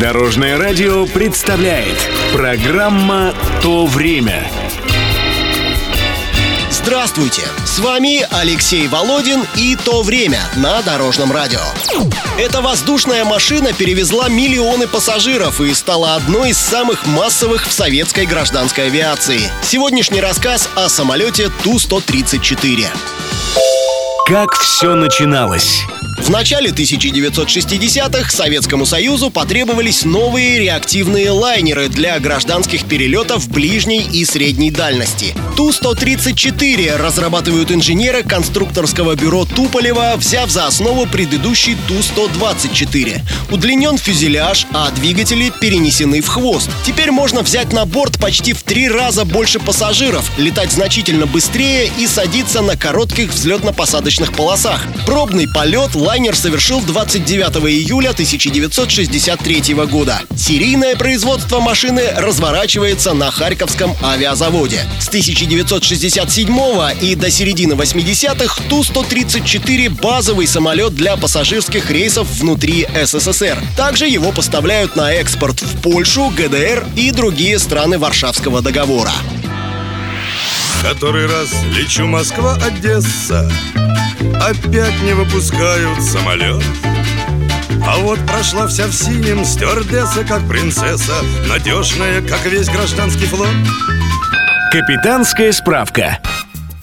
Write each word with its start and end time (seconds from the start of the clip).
Дорожное 0.00 0.56
радио 0.56 1.04
представляет 1.04 1.94
программа 2.32 3.34
«То 3.60 3.84
время». 3.84 4.50
Здравствуйте! 6.70 7.42
С 7.66 7.80
вами 7.80 8.26
Алексей 8.30 8.88
Володин 8.88 9.44
и 9.56 9.76
«То 9.76 10.00
время» 10.00 10.40
на 10.56 10.80
Дорожном 10.80 11.30
радио. 11.30 11.60
Эта 12.38 12.62
воздушная 12.62 13.26
машина 13.26 13.74
перевезла 13.74 14.30
миллионы 14.30 14.88
пассажиров 14.88 15.60
и 15.60 15.74
стала 15.74 16.14
одной 16.14 16.50
из 16.50 16.58
самых 16.58 17.06
массовых 17.06 17.66
в 17.66 17.72
советской 17.72 18.24
гражданской 18.24 18.86
авиации. 18.86 19.50
Сегодняшний 19.62 20.22
рассказ 20.22 20.70
о 20.76 20.88
самолете 20.88 21.50
Ту-134. 21.62 22.86
Как 24.26 24.54
все 24.54 24.94
начиналось? 24.94 25.84
В 26.20 26.28
начале 26.28 26.70
1960-х 26.70 28.30
Советскому 28.30 28.84
Союзу 28.84 29.30
потребовались 29.30 30.04
новые 30.04 30.60
реактивные 30.60 31.30
лайнеры 31.30 31.88
для 31.88 32.20
гражданских 32.20 32.84
перелетов 32.84 33.48
ближней 33.48 34.02
и 34.02 34.24
средней 34.26 34.70
дальности. 34.70 35.34
Ту-134 35.56 36.96
разрабатывают 36.96 37.72
инженеры 37.72 38.22
конструкторского 38.22 39.16
бюро 39.16 39.46
Туполева, 39.46 40.14
взяв 40.16 40.50
за 40.50 40.66
основу 40.66 41.06
предыдущий 41.06 41.76
Ту-124. 41.88 43.22
Удлинен 43.50 43.96
фюзеляж, 43.98 44.66
а 44.72 44.90
двигатели 44.90 45.50
перенесены 45.60 46.20
в 46.20 46.28
хвост. 46.28 46.70
Теперь 46.84 47.10
можно 47.10 47.42
взять 47.42 47.72
на 47.72 47.86
борт 47.86 48.20
почти 48.20 48.52
в 48.52 48.62
три 48.62 48.88
раза 48.88 49.24
больше 49.24 49.58
пассажиров, 49.58 50.30
летать 50.38 50.70
значительно 50.70 51.26
быстрее 51.26 51.90
и 51.98 52.06
садиться 52.06 52.60
на 52.60 52.76
коротких 52.76 53.32
взлетно-посадочных 53.32 54.34
полосах. 54.34 54.86
Пробный 55.06 55.48
полет 55.48 55.94
лайнер 56.10 56.34
совершил 56.34 56.80
29 56.80 57.70
июля 57.70 58.10
1963 58.10 59.74
года. 59.88 60.20
Серийное 60.36 60.96
производство 60.96 61.60
машины 61.60 62.02
разворачивается 62.16 63.14
на 63.14 63.30
Харьковском 63.30 63.96
авиазаводе. 64.02 64.80
С 64.98 65.06
1967 65.06 66.58
и 67.00 67.14
до 67.14 67.30
середины 67.30 67.74
80-х 67.74 68.60
Ту-134— 68.68 70.00
базовый 70.02 70.48
самолет 70.48 70.96
для 70.96 71.16
пассажирских 71.16 71.88
рейсов 71.92 72.26
внутри 72.28 72.88
СССР. 73.04 73.62
Также 73.76 74.08
его 74.08 74.32
поставляют 74.32 74.96
на 74.96 75.12
экспорт 75.12 75.62
в 75.62 75.80
Польшу, 75.80 76.30
ГДР 76.30 76.88
и 76.96 77.12
другие 77.12 77.56
страны 77.60 77.98
Варшавского 77.98 78.62
договора. 78.62 79.12
Который 80.82 81.26
раз 81.26 81.50
лечу 81.76 82.04
Москва-Одесса 82.06 83.48
Опять 84.40 85.00
не 85.02 85.14
выпускают 85.14 86.02
самолет 86.02 86.62
а 87.86 87.96
вот 87.98 88.18
прошла 88.26 88.66
вся 88.66 88.86
в 88.86 88.92
синем 88.92 89.44
стюардесса, 89.44 90.22
как 90.22 90.46
принцесса 90.46 91.14
Надежная, 91.48 92.20
как 92.22 92.44
весь 92.44 92.68
гражданский 92.68 93.26
флот 93.26 93.48
Капитанская 94.70 95.50
справка 95.50 96.20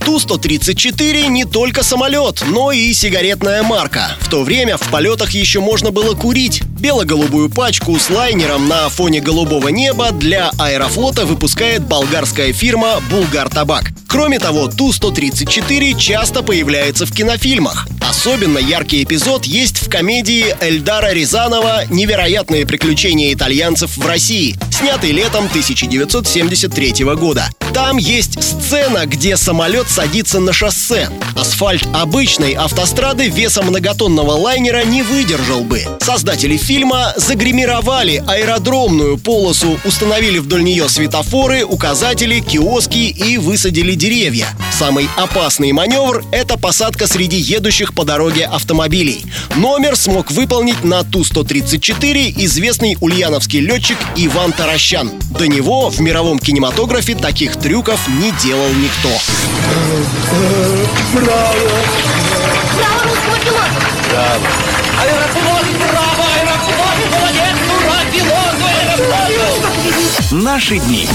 Ту-134 0.08 1.28
не 1.28 1.44
только 1.44 1.84
самолет, 1.84 2.42
но 2.48 2.72
и 2.72 2.94
сигаретная 2.94 3.62
марка. 3.62 4.12
В 4.22 4.30
то 4.30 4.44
время 4.44 4.78
в 4.78 4.88
полетах 4.90 5.32
еще 5.32 5.60
можно 5.60 5.92
было 5.92 6.16
курить. 6.16 6.64
Бело-голубую 6.80 7.50
пачку 7.50 8.00
с 8.00 8.10
лайнером 8.10 8.70
на 8.70 8.88
фоне 8.88 9.20
голубого 9.20 9.68
неба 9.68 10.12
для 10.12 10.52
аэрофлота 10.58 11.26
выпускает 11.26 11.86
болгарская 11.86 12.54
фирма 12.54 13.02
«Булгар 13.10 13.50
Табак». 13.50 13.92
Кроме 14.08 14.40
того, 14.40 14.68
Ту-134 14.68 16.00
часто 16.00 16.42
появляется 16.42 17.06
в 17.06 17.12
кинофильмах. 17.12 17.88
Особенно 18.02 18.58
яркий 18.58 19.04
эпизод 19.04 19.46
есть 19.46 19.80
в 19.86 19.90
комедии 19.90 20.56
Эльдара 20.62 21.12
Рязанова 21.12 21.84
«Невероятные 21.90 22.66
приключения 22.66 23.34
итальянцев 23.34 23.98
в 23.98 24.06
России», 24.06 24.56
снятый 24.72 25.12
летом 25.12 25.46
1973 25.46 27.04
года. 27.16 27.50
Там 27.74 27.98
есть 27.98 28.42
сцена, 28.44 29.06
где 29.06 29.38
самолет 29.38 29.90
садится 29.90 30.40
на 30.40 30.54
шоссе. 30.54 31.10
Асфальт 31.36 31.88
обычной 31.94 32.54
автострады 32.54 33.30
веса 33.30 33.62
многотонного 33.62 34.32
лайнера 34.32 34.84
не 34.84 35.04
выдержал 35.04 35.62
бы. 35.64 35.84
Создатели 36.00 36.58
фильма 36.58 37.14
загримировали 37.16 38.24
аэродромную 38.28 39.18
полосу, 39.18 39.80
установили 39.86 40.40
вдоль 40.40 40.64
нее 40.64 40.90
светофоры, 40.90 41.64
указатели, 41.64 42.40
киоски 42.40 43.10
и 43.10 43.38
высадили 43.38 43.94
деревья. 43.96 44.48
Самый 44.78 45.10
опасный 45.18 45.72
маневр— 45.72 46.24
это 46.32 46.56
посадка 46.56 47.08
среди 47.08 47.36
едущих 47.36 47.96
по 47.96 48.06
дороге 48.06 48.46
автомобилей. 48.46 49.26
Номер 49.56 49.96
смог 49.96 50.30
выполнить 50.30 50.84
на 50.84 51.04
Ту-134 51.04 52.32
известный 52.46 52.96
ульяновский 53.02 53.60
летчик 53.60 53.98
Иван 54.16 54.54
Таращан. 54.54 55.14
До 55.32 55.48
него 55.48 55.90
в 55.90 56.00
мировом 56.00 56.38
кинематографе 56.38 57.16
таких 57.16 57.56
трюков 57.56 58.08
не 58.08 58.32
делал 58.34 58.70
никто. 58.70 59.10
Браво! 61.12 61.56
Браво! 65.80 66.28
Наши 70.30 70.78
дни. 70.78 71.08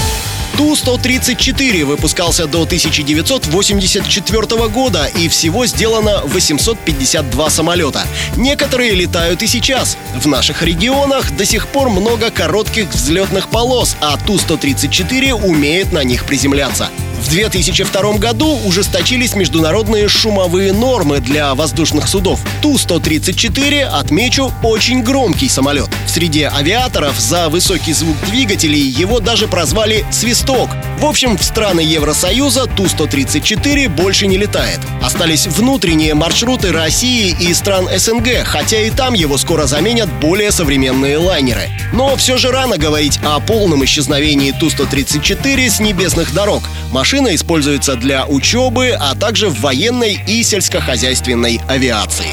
Ту-134 0.57 1.85
выпускался 1.85 2.47
до 2.47 2.63
1984 2.63 4.67
года 4.69 5.05
и 5.05 5.27
всего 5.27 5.65
сделано 5.65 6.21
852 6.25 7.49
самолета. 7.49 8.05
Некоторые 8.35 8.93
летают 8.93 9.41
и 9.41 9.47
сейчас. 9.47 9.97
В 10.15 10.27
наших 10.27 10.61
регионах 10.61 11.35
до 11.35 11.45
сих 11.45 11.67
пор 11.67 11.89
много 11.89 12.29
коротких 12.29 12.89
взлетных 12.89 13.49
полос, 13.49 13.95
а 14.01 14.17
Ту-134 14.17 15.33
умеет 15.33 15.91
на 15.91 16.03
них 16.03 16.25
приземляться. 16.25 16.89
В 17.23 17.29
2002 17.29 18.17
году 18.17 18.59
ужесточились 18.65 19.33
международные 19.33 20.09
шумовые 20.09 20.73
нормы 20.73 21.21
для 21.21 21.55
воздушных 21.55 22.09
судов. 22.09 22.41
Ту-134, 22.61 23.83
отмечу, 23.83 24.53
очень 24.61 25.01
громкий 25.03 25.47
самолет. 25.47 25.87
В 26.05 26.09
среде 26.09 26.51
авиаторов 26.53 27.17
за 27.17 27.47
высокий 27.47 27.93
звук 27.93 28.17
двигателей 28.29 28.81
его 28.81 29.21
даже 29.21 29.47
прозвали 29.47 30.05
«свисток». 30.11 30.69
В 30.99 31.05
общем, 31.05 31.37
в 31.37 31.43
страны 31.43 31.79
Евросоюза 31.79 32.67
Ту-134 32.67 33.89
больше 33.89 34.27
не 34.27 34.37
летает. 34.37 34.79
Остались 35.01 35.47
внутренние 35.47 36.13
маршруты 36.13 36.71
России 36.71 37.35
и 37.39 37.53
стран 37.53 37.87
СНГ, 37.97 38.43
хотя 38.45 38.81
и 38.81 38.89
там 38.89 39.13
его 39.13 39.37
скоро 39.37 39.65
заменят 39.65 40.11
более 40.19 40.51
современные 40.51 41.17
лайнеры. 41.17 41.69
Но 41.93 42.15
все 42.15 42.37
же 42.37 42.51
рано 42.51 42.77
говорить 42.77 43.19
о 43.23 43.39
полном 43.39 43.83
исчезновении 43.85 44.51
Ту-134 44.51 45.69
с 45.69 45.79
небесных 45.79 46.33
дорог. 46.33 46.63
Машина 47.13 47.35
используется 47.35 47.95
для 47.95 48.25
учебы, 48.25 48.97
а 48.99 49.13
также 49.13 49.47
в 49.47 49.61
военной 49.61 50.19
и 50.27 50.41
сельскохозяйственной 50.41 51.61
авиации. 51.69 52.31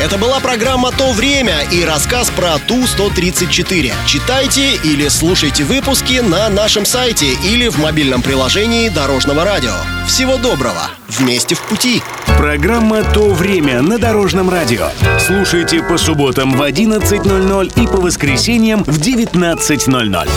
Это 0.00 0.18
была 0.18 0.38
программа 0.38 0.92
«То 0.92 1.10
время» 1.10 1.62
и 1.72 1.84
рассказ 1.84 2.30
про 2.30 2.60
Ту-134. 2.68 3.92
Читайте 4.06 4.76
или 4.84 5.08
слушайте 5.08 5.64
выпуски 5.64 6.20
на 6.20 6.48
нашем 6.48 6.84
сайте 6.84 7.32
или 7.44 7.66
в 7.66 7.78
мобильном 7.78 8.22
приложении 8.22 8.88
Дорожного 8.88 9.44
радио. 9.44 9.74
Всего 10.06 10.36
доброго! 10.36 10.90
Вместе 11.08 11.56
в 11.56 11.62
пути! 11.62 12.04
Программа 12.38 13.02
«То 13.02 13.30
время» 13.30 13.82
на 13.82 13.98
Дорожном 13.98 14.48
радио. 14.48 14.90
Слушайте 15.18 15.82
по 15.82 15.98
субботам 15.98 16.52
в 16.52 16.62
11.00 16.62 17.82
и 17.82 17.86
по 17.88 17.96
воскресеньям 17.96 18.84
в 18.84 19.00
19.00. 19.00 20.28